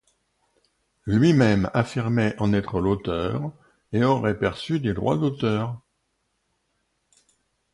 Lui-même 1.05 1.69
affirmait 1.75 2.33
en 2.39 2.53
être 2.53 2.79
l'auteur 2.79 3.51
et 3.93 4.03
aurait 4.03 4.39
perçu 4.39 4.79
des 4.79 4.95
droits 4.95 5.15
d'auteur. 5.19 5.79